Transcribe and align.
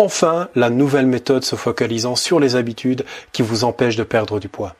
Enfin, 0.00 0.48
la 0.54 0.70
nouvelle 0.70 1.04
méthode 1.04 1.44
se 1.44 1.56
focalisant 1.56 2.16
sur 2.16 2.40
les 2.40 2.56
habitudes 2.56 3.04
qui 3.32 3.42
vous 3.42 3.64
empêchent 3.64 3.96
de 3.98 4.02
perdre 4.02 4.40
du 4.40 4.48
poids. 4.48 4.74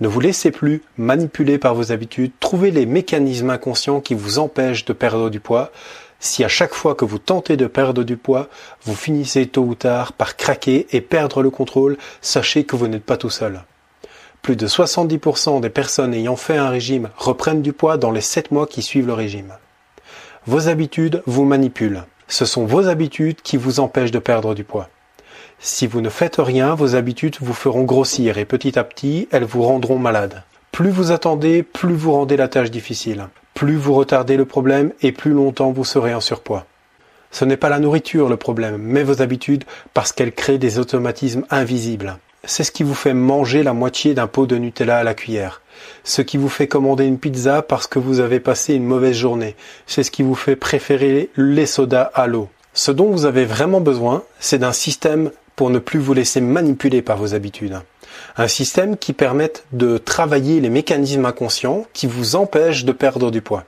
Ne 0.00 0.08
vous 0.08 0.20
laissez 0.20 0.50
plus 0.50 0.80
manipuler 0.96 1.58
par 1.58 1.74
vos 1.74 1.92
habitudes, 1.92 2.32
trouvez 2.40 2.70
les 2.70 2.86
mécanismes 2.86 3.50
inconscients 3.50 4.00
qui 4.00 4.14
vous 4.14 4.38
empêchent 4.38 4.86
de 4.86 4.94
perdre 4.94 5.28
du 5.28 5.38
poids. 5.38 5.70
Si 6.18 6.44
à 6.44 6.48
chaque 6.48 6.72
fois 6.72 6.94
que 6.94 7.04
vous 7.04 7.18
tentez 7.18 7.58
de 7.58 7.66
perdre 7.66 8.04
du 8.04 8.16
poids, 8.16 8.48
vous 8.84 8.94
finissez 8.94 9.46
tôt 9.46 9.64
ou 9.64 9.74
tard 9.74 10.14
par 10.14 10.34
craquer 10.34 10.86
et 10.92 11.02
perdre 11.02 11.42
le 11.42 11.50
contrôle, 11.50 11.98
sachez 12.22 12.64
que 12.64 12.74
vous 12.74 12.88
n'êtes 12.88 13.04
pas 13.04 13.18
tout 13.18 13.28
seul. 13.28 13.64
Plus 14.40 14.56
de 14.56 14.66
70% 14.66 15.60
des 15.60 15.68
personnes 15.68 16.14
ayant 16.14 16.36
fait 16.36 16.56
un 16.56 16.70
régime 16.70 17.10
reprennent 17.18 17.60
du 17.60 17.74
poids 17.74 17.98
dans 17.98 18.12
les 18.12 18.22
7 18.22 18.50
mois 18.50 18.66
qui 18.66 18.80
suivent 18.80 19.08
le 19.08 19.12
régime. 19.12 19.52
Vos 20.46 20.68
habitudes 20.68 21.22
vous 21.26 21.44
manipulent. 21.44 22.06
Ce 22.28 22.44
sont 22.44 22.64
vos 22.64 22.88
habitudes 22.88 23.42
qui 23.42 23.56
vous 23.56 23.80
empêchent 23.80 24.10
de 24.10 24.18
perdre 24.18 24.54
du 24.54 24.64
poids. 24.64 24.88
Si 25.58 25.86
vous 25.86 26.00
ne 26.00 26.10
faites 26.10 26.36
rien, 26.38 26.74
vos 26.74 26.94
habitudes 26.94 27.36
vous 27.40 27.54
feront 27.54 27.84
grossir 27.84 28.38
et 28.38 28.44
petit 28.44 28.78
à 28.78 28.84
petit, 28.84 29.28
elles 29.30 29.44
vous 29.44 29.62
rendront 29.62 29.98
malade. 29.98 30.42
Plus 30.72 30.90
vous 30.90 31.12
attendez, 31.12 31.62
plus 31.62 31.94
vous 31.94 32.12
rendez 32.12 32.36
la 32.36 32.48
tâche 32.48 32.70
difficile. 32.70 33.28
Plus 33.54 33.76
vous 33.76 33.94
retardez 33.94 34.36
le 34.36 34.44
problème 34.44 34.92
et 35.02 35.12
plus 35.12 35.30
longtemps 35.30 35.70
vous 35.70 35.84
serez 35.84 36.14
en 36.14 36.20
surpoids. 36.20 36.66
Ce 37.30 37.44
n'est 37.44 37.56
pas 37.56 37.68
la 37.68 37.78
nourriture 37.78 38.28
le 38.28 38.36
problème, 38.36 38.78
mais 38.78 39.02
vos 39.02 39.22
habitudes 39.22 39.64
parce 39.92 40.12
qu'elles 40.12 40.32
créent 40.32 40.58
des 40.58 40.78
automatismes 40.78 41.44
invisibles. 41.50 42.18
C'est 42.46 42.64
ce 42.64 42.72
qui 42.72 42.82
vous 42.82 42.94
fait 42.94 43.14
manger 43.14 43.62
la 43.62 43.72
moitié 43.72 44.12
d'un 44.12 44.26
pot 44.26 44.46
de 44.46 44.56
Nutella 44.56 44.98
à 44.98 45.02
la 45.02 45.14
cuillère. 45.14 45.62
Ce 46.02 46.20
qui 46.20 46.36
vous 46.36 46.48
fait 46.48 46.68
commander 46.68 47.04
une 47.04 47.18
pizza 47.18 47.62
parce 47.62 47.86
que 47.86 47.98
vous 47.98 48.20
avez 48.20 48.38
passé 48.38 48.74
une 48.74 48.84
mauvaise 48.84 49.16
journée. 49.16 49.56
C'est 49.86 50.02
ce 50.02 50.10
qui 50.10 50.22
vous 50.22 50.34
fait 50.34 50.56
préférer 50.56 51.30
les 51.36 51.66
sodas 51.66 52.10
à 52.14 52.26
l'eau. 52.26 52.48
Ce 52.74 52.90
dont 52.90 53.10
vous 53.10 53.24
avez 53.24 53.44
vraiment 53.44 53.80
besoin, 53.80 54.24
c'est 54.40 54.58
d'un 54.58 54.72
système 54.72 55.30
pour 55.56 55.70
ne 55.70 55.78
plus 55.78 55.98
vous 55.98 56.12
laisser 56.12 56.40
manipuler 56.40 57.00
par 57.00 57.16
vos 57.16 57.34
habitudes. 57.34 57.80
Un 58.36 58.48
système 58.48 58.96
qui 58.96 59.12
permette 59.12 59.64
de 59.72 59.96
travailler 59.96 60.60
les 60.60 60.70
mécanismes 60.70 61.24
inconscients 61.24 61.86
qui 61.94 62.06
vous 62.06 62.36
empêchent 62.36 62.84
de 62.84 62.92
perdre 62.92 63.30
du 63.30 63.40
poids. 63.40 63.64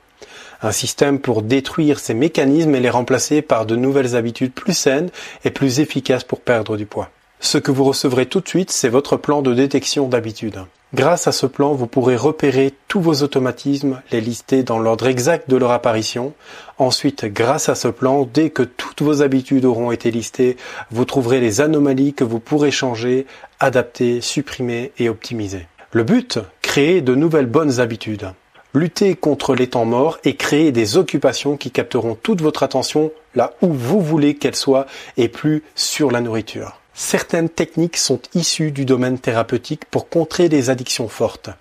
Un 0.61 0.71
système 0.71 1.19
pour 1.19 1.41
détruire 1.41 1.99
ces 1.99 2.13
mécanismes 2.13 2.75
et 2.75 2.79
les 2.79 2.89
remplacer 2.89 3.41
par 3.41 3.65
de 3.65 3.75
nouvelles 3.75 4.15
habitudes 4.15 4.53
plus 4.53 4.77
saines 4.77 5.09
et 5.45 5.51
plus 5.51 5.79
efficaces 5.79 6.23
pour 6.23 6.41
perdre 6.41 6.77
du 6.77 6.85
poids. 6.85 7.09
Ce 7.39 7.57
que 7.57 7.71
vous 7.71 7.83
recevrez 7.83 8.25
tout 8.25 8.41
de 8.41 8.47
suite, 8.47 8.71
c'est 8.71 8.89
votre 8.89 9.15
plan 9.15 9.41
de 9.41 9.53
détection 9.53 10.07
d'habitude. 10.07 10.59
Grâce 10.93 11.27
à 11.27 11.31
ce 11.31 11.45
plan, 11.45 11.73
vous 11.73 11.85
pourrez 11.85 12.15
repérer 12.15 12.73
tous 12.87 13.01
vos 13.01 13.21
automatismes, 13.21 14.01
les 14.11 14.21
lister 14.21 14.63
dans 14.63 14.79
l'ordre 14.79 15.07
exact 15.07 15.49
de 15.49 15.57
leur 15.57 15.71
apparition. 15.71 16.33
Ensuite, 16.77 17.25
grâce 17.25 17.69
à 17.69 17.75
ce 17.75 17.89
plan, 17.89 18.27
dès 18.33 18.49
que 18.49 18.63
toutes 18.63 19.01
vos 19.01 19.21
habitudes 19.21 19.65
auront 19.65 19.91
été 19.91 20.11
listées, 20.11 20.57
vous 20.89 21.05
trouverez 21.05 21.39
les 21.39 21.61
anomalies 21.61 22.13
que 22.13 22.23
vous 22.23 22.39
pourrez 22.39 22.71
changer, 22.71 23.27
adapter, 23.59 24.21
supprimer 24.21 24.93
et 24.97 25.09
optimiser. 25.09 25.67
Le 25.91 26.03
but, 26.03 26.39
créer 26.61 27.01
de 27.01 27.15
nouvelles 27.15 27.45
bonnes 27.45 27.79
habitudes. 27.79 28.31
Lutter 28.73 29.15
contre 29.15 29.55
les 29.55 29.67
temps 29.67 29.85
morts 29.85 30.19
et 30.23 30.35
créer 30.35 30.71
des 30.71 30.97
occupations 30.97 31.57
qui 31.57 31.71
capteront 31.71 32.15
toute 32.15 32.41
votre 32.41 32.63
attention 32.63 33.11
là 33.35 33.53
où 33.61 33.73
vous 33.73 34.01
voulez 34.01 34.35
qu'elles 34.35 34.55
soient 34.55 34.85
et 35.17 35.27
plus 35.27 35.63
sur 35.75 36.11
la 36.11 36.21
nourriture. 36.21 36.79
Certaines 36.99 37.49
techniques 37.49 37.95
sont 37.95 38.19
issues 38.33 38.71
du 38.71 38.83
domaine 38.83 39.19
thérapeutique 39.19 39.85
pour 39.85 40.09
contrer 40.09 40.49
des 40.49 40.71
addictions 40.71 41.07
fortes. 41.07 41.51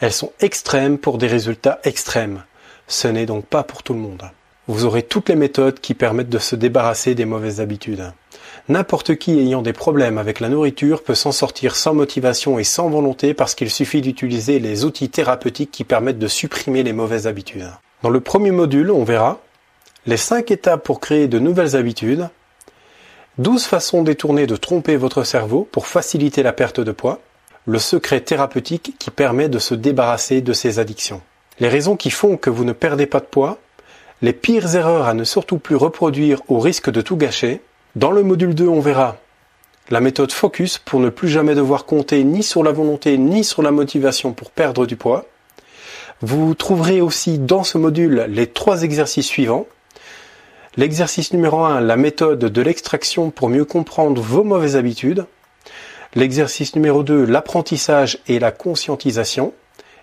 Elles 0.00 0.10
sont 0.10 0.32
extrêmes 0.40 0.96
pour 0.96 1.18
des 1.18 1.26
résultats 1.26 1.80
extrêmes. 1.84 2.44
Ce 2.88 3.06
n'est 3.06 3.26
donc 3.26 3.44
pas 3.44 3.62
pour 3.62 3.82
tout 3.82 3.92
le 3.92 4.00
monde. 4.00 4.22
Vous 4.68 4.86
aurez 4.86 5.02
toutes 5.02 5.28
les 5.28 5.36
méthodes 5.36 5.80
qui 5.80 5.92
permettent 5.92 6.30
de 6.30 6.38
se 6.38 6.56
débarrasser 6.56 7.14
des 7.14 7.26
mauvaises 7.26 7.60
habitudes. 7.60 8.10
N'importe 8.70 9.16
qui 9.16 9.38
ayant 9.38 9.60
des 9.60 9.74
problèmes 9.74 10.16
avec 10.16 10.40
la 10.40 10.48
nourriture 10.48 11.04
peut 11.04 11.14
s'en 11.14 11.30
sortir 11.30 11.76
sans 11.76 11.92
motivation 11.92 12.58
et 12.58 12.64
sans 12.64 12.88
volonté 12.88 13.34
parce 13.34 13.54
qu'il 13.54 13.70
suffit 13.70 14.00
d'utiliser 14.00 14.60
les 14.60 14.86
outils 14.86 15.10
thérapeutiques 15.10 15.72
qui 15.72 15.84
permettent 15.84 16.18
de 16.18 16.26
supprimer 16.26 16.82
les 16.82 16.94
mauvaises 16.94 17.26
habitudes. 17.26 17.70
Dans 18.02 18.10
le 18.10 18.20
premier 18.20 18.50
module, 18.50 18.90
on 18.90 19.04
verra 19.04 19.42
les 20.06 20.16
5 20.16 20.50
étapes 20.50 20.84
pour 20.84 21.00
créer 21.00 21.28
de 21.28 21.38
nouvelles 21.38 21.76
habitudes, 21.76 22.30
12 23.38 23.64
façons 23.64 24.02
détournées 24.02 24.46
de 24.46 24.56
tromper 24.56 24.96
votre 24.96 25.22
cerveau 25.22 25.68
pour 25.70 25.86
faciliter 25.86 26.42
la 26.42 26.54
perte 26.54 26.80
de 26.80 26.90
poids, 26.90 27.20
le 27.66 27.78
secret 27.78 28.20
thérapeutique 28.20 28.94
qui 28.98 29.10
permet 29.10 29.50
de 29.50 29.58
se 29.58 29.74
débarrasser 29.74 30.40
de 30.40 30.54
ces 30.54 30.78
addictions. 30.78 31.20
Les 31.60 31.68
raisons 31.68 31.96
qui 31.96 32.10
font 32.10 32.38
que 32.38 32.48
vous 32.48 32.64
ne 32.64 32.72
perdez 32.72 33.04
pas 33.04 33.20
de 33.20 33.26
poids, 33.26 33.58
les 34.22 34.32
pires 34.32 34.74
erreurs 34.74 35.06
à 35.06 35.12
ne 35.12 35.24
surtout 35.24 35.58
plus 35.58 35.76
reproduire 35.76 36.40
au 36.48 36.60
risque 36.60 36.90
de 36.90 37.02
tout 37.02 37.18
gâcher. 37.18 37.60
Dans 37.94 38.10
le 38.10 38.22
module 38.22 38.54
2, 38.54 38.68
on 38.68 38.80
verra 38.80 39.18
la 39.90 40.00
méthode 40.00 40.32
focus 40.32 40.78
pour 40.78 40.98
ne 40.98 41.10
plus 41.10 41.28
jamais 41.28 41.54
devoir 41.54 41.84
compter 41.84 42.24
ni 42.24 42.42
sur 42.42 42.62
la 42.64 42.72
volonté 42.72 43.18
ni 43.18 43.44
sur 43.44 43.62
la 43.62 43.70
motivation 43.70 44.32
pour 44.32 44.50
perdre 44.50 44.86
du 44.86 44.96
poids. 44.96 45.26
Vous 46.22 46.54
trouverez 46.54 47.02
aussi 47.02 47.38
dans 47.38 47.64
ce 47.64 47.76
module 47.76 48.24
les 48.30 48.46
trois 48.46 48.82
exercices 48.82 49.26
suivants 49.26 49.66
L'exercice 50.78 51.32
numéro 51.32 51.64
1, 51.64 51.80
la 51.80 51.96
méthode 51.96 52.38
de 52.38 52.60
l'extraction 52.60 53.30
pour 53.30 53.48
mieux 53.48 53.64
comprendre 53.64 54.20
vos 54.20 54.44
mauvaises 54.44 54.76
habitudes. 54.76 55.24
L'exercice 56.14 56.76
numéro 56.76 57.02
2, 57.02 57.24
l'apprentissage 57.24 58.18
et 58.28 58.38
la 58.38 58.50
conscientisation. 58.50 59.54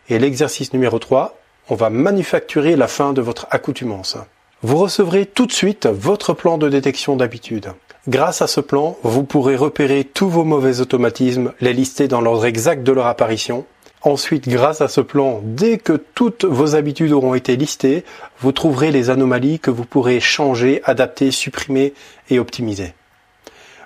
Et 0.09 0.17
l'exercice 0.17 0.73
numéro 0.73 0.97
3, 0.97 1.38
on 1.69 1.75
va 1.75 1.91
manufacturer 1.91 2.75
la 2.75 2.88
fin 2.88 3.13
de 3.13 3.22
votre 3.22 3.45
accoutumance. 3.51 4.17
Vous 4.63 4.78
recevrez 4.78 5.28
tout 5.28 5.45
de 5.45 5.51
suite 5.51 5.85
votre 5.85 6.34
plan 6.34 6.57
de 6.57 6.69
détection 6.69 7.16
d'habitude. 7.16 7.73
Grâce 8.07 8.41
à 8.41 8.47
ce 8.47 8.59
plan, 8.59 8.97
vous 9.03 9.23
pourrez 9.23 9.55
repérer 9.55 10.03
tous 10.03 10.28
vos 10.28 10.44
mauvais 10.44 10.81
automatismes, 10.81 11.53
les 11.61 11.73
lister 11.73 12.07
dans 12.07 12.19
l'ordre 12.19 12.45
exact 12.45 12.81
de 12.81 12.91
leur 12.91 13.05
apparition 13.05 13.66
Ensuite, 14.06 14.50
grâce 14.50 14.81
à 14.81 14.90
ce 14.90 15.00
plan, 15.00 15.40
dès 15.44 15.78
que 15.78 15.94
toutes 15.94 16.44
vos 16.44 16.75
habitudes 16.75 17.14
auront 17.14 17.36
été 17.36 17.56
listées, 17.56 18.03
vous 18.40 18.52
trouverez 18.52 18.91
les 18.91 19.09
anomalies 19.09 19.59
que 19.59 19.72
vous 19.72 19.86
pourrez 19.86 20.19
changer, 20.19 20.81
adapter, 20.84 21.31
supprimer 21.31 21.94
et 22.30 22.38
optimiser. 22.38 22.94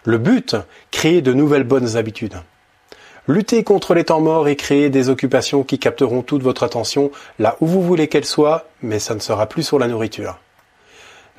Le 0.03 0.17
but, 0.17 0.55
créer 0.89 1.21
de 1.21 1.33
nouvelles 1.33 1.65
bonnes 1.65 1.97
habitudes. 1.97 2.41
Lutter 3.27 3.63
contre 3.63 3.93
les 3.93 4.05
temps 4.05 4.21
morts 4.21 4.47
et 4.47 4.55
créer 4.55 4.89
des 4.89 5.09
occupations 5.09 5.63
qui 5.63 5.77
capteront 5.77 6.23
toute 6.23 6.41
votre 6.41 6.63
attention 6.63 7.11
là 7.37 7.55
où 7.59 7.67
vous 7.67 7.83
voulez 7.83 8.07
qu'elles 8.07 8.25
soient, 8.25 8.65
mais 8.81 8.97
ça 8.97 9.13
ne 9.13 9.19
sera 9.19 9.45
plus 9.45 9.63
sur 9.63 9.77
la 9.77 9.87
nourriture. 9.87 10.39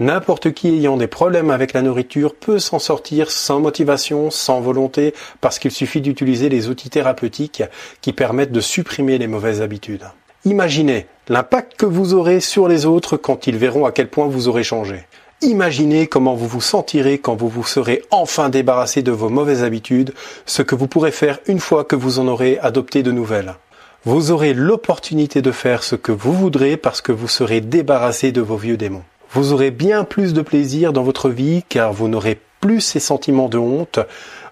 N'importe 0.01 0.53
qui 0.53 0.69
ayant 0.69 0.97
des 0.97 1.09
problèmes 1.09 1.51
avec 1.51 1.73
la 1.73 1.83
nourriture 1.83 2.37
peut 2.37 2.61
s'en 2.61 2.79
sortir 2.79 3.33
sans 3.33 3.59
motivation, 3.59 4.31
sans 4.31 4.61
volonté, 4.61 5.13
parce 5.41 5.59
qu'il 5.59 5.73
suffit 5.73 6.01
d'utiliser 6.01 6.49
les 6.49 6.69
outils 6.69 6.89
thérapeutiques 6.89 7.65
qui 8.01 8.13
permettent 8.13 8.53
de 8.53 8.61
supprimer 8.61 9.19
les 9.19 9.27
mauvaises 9.27 9.61
habitudes. 9.61 10.07
Imaginez 10.45 11.07
l'impact 11.29 11.75
que 11.77 11.85
vous 11.85 12.15
aurez 12.15 12.39
sur 12.39 12.69
les 12.69 12.87
autres 12.87 13.17
quand 13.17 13.49
ils 13.49 13.57
verront 13.57 13.87
à 13.87 13.91
quel 13.91 14.09
point 14.09 14.29
vous 14.29 14.47
aurez 14.47 14.63
changé. 14.63 15.05
Imaginez 15.43 16.07
comment 16.07 16.35
vous 16.35 16.47
vous 16.47 16.61
sentirez 16.61 17.19
quand 17.19 17.35
vous 17.35 17.49
vous 17.49 17.65
serez 17.65 18.03
enfin 18.13 18.51
débarrassé 18.51 19.03
de 19.03 19.11
vos 19.11 19.29
mauvaises 19.29 19.65
habitudes, 19.65 20.15
ce 20.47 20.63
que 20.63 20.77
vous 20.77 20.87
pourrez 20.87 21.11
faire 21.11 21.41
une 21.47 21.61
fois 21.61 21.83
que 21.83 21.97
vous 21.97 22.21
en 22.21 22.29
aurez 22.29 22.57
adopté 22.61 23.03
de 23.03 23.11
nouvelles. 23.11 23.57
Vous 24.05 24.31
aurez 24.31 24.55
l'opportunité 24.55 25.43
de 25.43 25.51
faire 25.51 25.83
ce 25.83 25.97
que 25.97 26.13
vous 26.13 26.33
voudrez 26.33 26.77
parce 26.77 27.01
que 27.01 27.11
vous 27.11 27.29
serez 27.29 27.61
débarrassé 27.61 28.31
de 28.31 28.41
vos 28.41 28.57
vieux 28.57 28.77
démons 28.77 29.03
vous 29.31 29.53
aurez 29.53 29.71
bien 29.71 30.05
plus 30.05 30.33
de 30.33 30.43
plaisir 30.43 30.93
dans 30.93 31.03
votre 31.03 31.29
vie 31.29 31.63
car 31.69 31.93
vous 31.93 32.09
n'aurez 32.09 32.41
plus 32.61 32.81
ces 32.81 33.01
sentiments 33.01 33.49
de 33.49 33.59
honte 33.59 34.01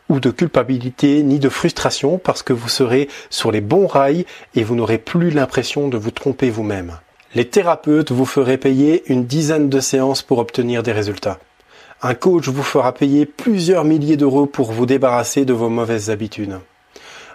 ou 0.09 0.21
de 0.21 0.31
culpabilité 0.31 1.23
ni 1.23 1.39
de 1.39 1.49
frustration 1.49 2.19
parce 2.19 2.43
que 2.43 2.53
vous 2.53 2.69
serez 2.69 3.09
sur 3.31 3.51
les 3.51 3.61
bons 3.61 3.87
rails 3.87 4.27
et 4.55 4.63
vous 4.63 4.77
n'aurez 4.77 4.99
plus 4.99 5.31
l'impression 5.31 5.89
de 5.89 5.97
vous 5.97 6.11
tromper 6.11 6.51
vous-même. 6.51 6.99
Les 7.35 7.47
thérapeutes 7.47 8.13
vous 8.13 8.25
feraient 8.25 8.59
payer 8.59 9.03
une 9.07 9.27
dizaine 9.27 9.69
de 9.69 9.81
séances 9.81 10.23
pour 10.23 10.39
obtenir 10.39 10.83
des 10.83 10.93
résultats. 10.93 11.39
Un 12.03 12.15
coach 12.15 12.49
vous 12.49 12.63
fera 12.63 12.93
payer 12.93 13.27
plusieurs 13.27 13.85
milliers 13.85 14.17
d'euros 14.17 14.47
pour 14.47 14.71
vous 14.71 14.87
débarrasser 14.87 15.45
de 15.45 15.53
vos 15.53 15.71
mauvaises 15.71 16.11
habitudes. 16.11 16.59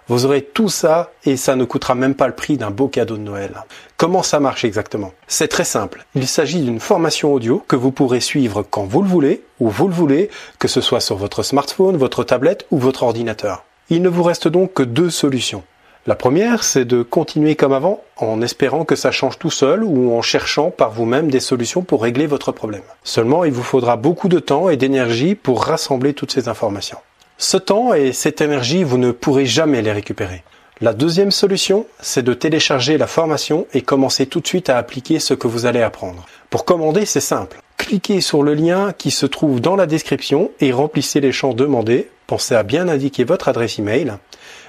Vous 0.07 0.25
aurez 0.25 0.41
tout 0.41 0.69
ça 0.69 1.11
et 1.25 1.37
ça 1.37 1.55
ne 1.55 1.63
coûtera 1.63 1.95
même 1.95 2.15
pas 2.15 2.27
le 2.27 2.35
prix 2.35 2.57
d'un 2.57 2.71
beau 2.71 2.87
cadeau 2.87 3.17
de 3.17 3.21
Noël. 3.21 3.63
Comment 3.97 4.23
ça 4.23 4.39
marche 4.39 4.65
exactement? 4.65 5.11
C'est 5.27 5.47
très 5.47 5.63
simple. 5.63 6.05
Il 6.15 6.27
s'agit 6.27 6.61
d'une 6.61 6.79
formation 6.79 7.33
audio 7.33 7.63
que 7.67 7.75
vous 7.75 7.91
pourrez 7.91 8.19
suivre 8.19 8.63
quand 8.63 8.83
vous 8.83 9.01
le 9.01 9.07
voulez, 9.07 9.43
où 9.59 9.69
vous 9.69 9.87
le 9.87 9.93
voulez, 9.93 10.29
que 10.59 10.67
ce 10.67 10.81
soit 10.81 10.99
sur 10.99 11.15
votre 11.15 11.43
smartphone, 11.43 11.97
votre 11.97 12.23
tablette 12.23 12.65
ou 12.71 12.77
votre 12.77 13.03
ordinateur. 13.03 13.63
Il 13.89 14.01
ne 14.01 14.09
vous 14.09 14.23
reste 14.23 14.47
donc 14.47 14.73
que 14.73 14.83
deux 14.83 15.09
solutions. 15.09 15.63
La 16.07 16.15
première, 16.15 16.63
c'est 16.63 16.85
de 16.85 17.03
continuer 17.03 17.55
comme 17.55 17.73
avant, 17.73 18.01
en 18.17 18.41
espérant 18.41 18.85
que 18.85 18.95
ça 18.95 19.11
change 19.11 19.37
tout 19.37 19.51
seul 19.51 19.83
ou 19.83 20.15
en 20.17 20.23
cherchant 20.23 20.71
par 20.71 20.89
vous-même 20.89 21.29
des 21.29 21.39
solutions 21.39 21.83
pour 21.83 22.01
régler 22.01 22.25
votre 22.25 22.51
problème. 22.51 22.81
Seulement, 23.03 23.43
il 23.43 23.51
vous 23.51 23.61
faudra 23.61 23.97
beaucoup 23.97 24.27
de 24.27 24.39
temps 24.39 24.69
et 24.69 24.77
d'énergie 24.77 25.35
pour 25.35 25.63
rassembler 25.63 26.15
toutes 26.15 26.31
ces 26.31 26.49
informations. 26.49 26.97
Ce 27.43 27.57
temps 27.57 27.95
et 27.95 28.13
cette 28.13 28.39
énergie, 28.39 28.83
vous 28.83 28.99
ne 28.99 29.09
pourrez 29.09 29.47
jamais 29.47 29.81
les 29.81 29.91
récupérer. 29.91 30.43
La 30.79 30.93
deuxième 30.93 31.31
solution, 31.31 31.87
c'est 31.99 32.21
de 32.21 32.35
télécharger 32.35 32.99
la 32.99 33.07
formation 33.07 33.65
et 33.73 33.81
commencer 33.81 34.27
tout 34.27 34.41
de 34.41 34.47
suite 34.47 34.69
à 34.69 34.77
appliquer 34.77 35.17
ce 35.17 35.33
que 35.33 35.47
vous 35.47 35.65
allez 35.65 35.81
apprendre. 35.81 36.27
Pour 36.51 36.65
commander, 36.65 37.03
c'est 37.07 37.19
simple. 37.19 37.59
Cliquez 37.77 38.21
sur 38.21 38.43
le 38.43 38.53
lien 38.53 38.93
qui 38.95 39.09
se 39.09 39.25
trouve 39.25 39.59
dans 39.59 39.75
la 39.75 39.87
description 39.87 40.51
et 40.59 40.71
remplissez 40.71 41.19
les 41.19 41.31
champs 41.31 41.55
demandés. 41.55 42.11
Pensez 42.27 42.53
à 42.53 42.61
bien 42.61 42.87
indiquer 42.87 43.23
votre 43.23 43.49
adresse 43.49 43.79
email. 43.79 44.13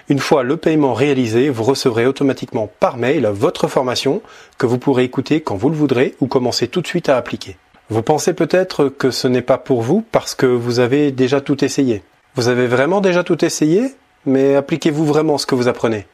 Une 0.08 0.18
fois 0.18 0.42
le 0.42 0.56
paiement 0.56 0.94
réalisé, 0.94 1.50
vous 1.50 1.64
recevrez 1.64 2.06
automatiquement 2.06 2.70
par 2.80 2.96
mail 2.96 3.26
votre 3.26 3.68
formation 3.68 4.22
que 4.56 4.64
vous 4.64 4.78
pourrez 4.78 5.04
écouter 5.04 5.42
quand 5.42 5.56
vous 5.56 5.68
le 5.68 5.76
voudrez 5.76 6.14
ou 6.20 6.26
commencer 6.26 6.68
tout 6.68 6.80
de 6.80 6.86
suite 6.86 7.10
à 7.10 7.18
appliquer. 7.18 7.58
Vous 7.90 8.02
pensez 8.02 8.32
peut-être 8.32 8.88
que 8.88 9.10
ce 9.10 9.28
n'est 9.28 9.42
pas 9.42 9.58
pour 9.58 9.82
vous 9.82 10.02
parce 10.10 10.34
que 10.34 10.46
vous 10.46 10.80
avez 10.80 11.12
déjà 11.12 11.42
tout 11.42 11.62
essayé. 11.62 12.02
Vous 12.34 12.48
avez 12.48 12.66
vraiment 12.66 13.02
déjà 13.02 13.24
tout 13.24 13.44
essayé, 13.44 13.94
mais 14.24 14.56
appliquez-vous 14.56 15.04
vraiment 15.04 15.36
ce 15.36 15.44
que 15.44 15.54
vous 15.54 15.68
apprenez. 15.68 16.06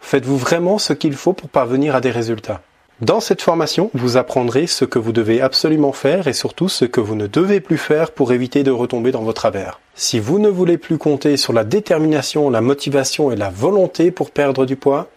Faites-vous 0.00 0.36
vraiment 0.36 0.78
ce 0.78 0.92
qu'il 0.92 1.14
faut 1.14 1.34
pour 1.34 1.48
parvenir 1.48 1.94
à 1.94 2.00
des 2.00 2.10
résultats. 2.10 2.62
Dans 3.00 3.20
cette 3.20 3.42
formation, 3.42 3.90
vous 3.94 4.16
apprendrez 4.16 4.66
ce 4.66 4.84
que 4.84 4.98
vous 4.98 5.12
devez 5.12 5.40
absolument 5.40 5.92
faire 5.92 6.26
et 6.26 6.32
surtout 6.32 6.68
ce 6.68 6.84
que 6.84 7.00
vous 7.00 7.14
ne 7.14 7.28
devez 7.28 7.60
plus 7.60 7.76
faire 7.76 8.10
pour 8.10 8.32
éviter 8.32 8.64
de 8.64 8.72
retomber 8.72 9.12
dans 9.12 9.22
vos 9.22 9.34
travers. 9.34 9.78
Si 9.94 10.18
vous 10.18 10.40
ne 10.40 10.48
voulez 10.48 10.78
plus 10.78 10.98
compter 10.98 11.36
sur 11.36 11.52
la 11.52 11.62
détermination, 11.62 12.50
la 12.50 12.60
motivation 12.60 13.30
et 13.30 13.36
la 13.36 13.50
volonté 13.50 14.10
pour 14.10 14.32
perdre 14.32 14.66
du 14.66 14.74
poids, 14.74 15.08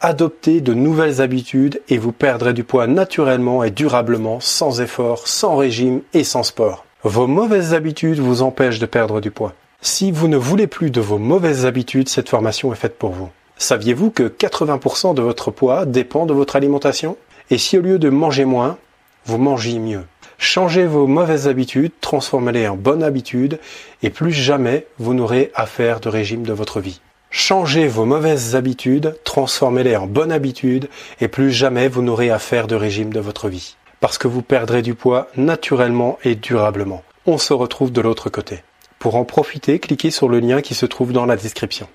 adoptez 0.00 0.60
de 0.60 0.74
nouvelles 0.74 1.20
habitudes 1.20 1.80
et 1.88 1.98
vous 1.98 2.12
perdrez 2.12 2.54
du 2.54 2.64
poids 2.64 2.88
naturellement 2.88 3.62
et 3.62 3.70
durablement, 3.70 4.40
sans 4.40 4.80
effort, 4.80 5.28
sans 5.28 5.56
régime 5.56 6.00
et 6.12 6.24
sans 6.24 6.42
sport. 6.42 6.86
Vos 7.02 7.26
mauvaises 7.26 7.72
habitudes 7.72 8.18
vous 8.18 8.42
empêchent 8.42 8.78
de 8.78 8.84
perdre 8.84 9.22
du 9.22 9.30
poids. 9.30 9.54
Si 9.80 10.12
vous 10.12 10.28
ne 10.28 10.36
voulez 10.36 10.66
plus 10.66 10.90
de 10.90 11.00
vos 11.00 11.16
mauvaises 11.16 11.64
habitudes, 11.64 12.10
cette 12.10 12.28
formation 12.28 12.74
est 12.74 12.76
faite 12.76 12.98
pour 12.98 13.12
vous. 13.12 13.30
Saviez-vous 13.56 14.10
que 14.10 14.24
80% 14.24 15.14
de 15.14 15.22
votre 15.22 15.50
poids 15.50 15.86
dépend 15.86 16.26
de 16.26 16.34
votre 16.34 16.56
alimentation? 16.56 17.16
Et 17.48 17.56
si 17.56 17.78
au 17.78 17.80
lieu 17.80 17.98
de 17.98 18.10
manger 18.10 18.44
moins, 18.44 18.76
vous 19.24 19.38
mangiez 19.38 19.78
mieux? 19.78 20.04
Changez 20.36 20.84
vos 20.84 21.06
mauvaises 21.06 21.48
habitudes, 21.48 21.92
transformez-les 22.02 22.68
en 22.68 22.76
bonnes 22.76 23.02
habitudes 23.02 23.58
et 24.02 24.10
plus 24.10 24.32
jamais 24.32 24.86
vous 24.98 25.14
n'aurez 25.14 25.50
à 25.54 25.64
faire 25.64 26.00
de 26.00 26.10
régime 26.10 26.42
de 26.42 26.52
votre 26.52 26.82
vie. 26.82 27.00
Changez 27.30 27.88
vos 27.88 28.04
mauvaises 28.04 28.56
habitudes, 28.56 29.16
transformez-les 29.24 29.96
en 29.96 30.06
bonnes 30.06 30.32
habitudes 30.32 30.90
et 31.22 31.28
plus 31.28 31.50
jamais 31.50 31.88
vous 31.88 32.02
n'aurez 32.02 32.30
à 32.30 32.38
faire 32.38 32.66
de 32.66 32.74
régime 32.74 33.10
de 33.10 33.20
votre 33.20 33.48
vie. 33.48 33.76
Parce 34.00 34.16
que 34.16 34.28
vous 34.28 34.42
perdrez 34.42 34.80
du 34.80 34.94
poids 34.94 35.28
naturellement 35.36 36.18
et 36.24 36.34
durablement. 36.34 37.02
On 37.26 37.36
se 37.36 37.52
retrouve 37.52 37.92
de 37.92 38.00
l'autre 38.00 38.30
côté. 38.30 38.62
Pour 38.98 39.14
en 39.14 39.24
profiter, 39.24 39.78
cliquez 39.78 40.10
sur 40.10 40.28
le 40.28 40.40
lien 40.40 40.62
qui 40.62 40.74
se 40.74 40.86
trouve 40.86 41.12
dans 41.12 41.26
la 41.26 41.36
description. 41.36 41.86